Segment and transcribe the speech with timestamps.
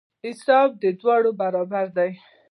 [0.25, 2.09] حساب د دواړو برابر.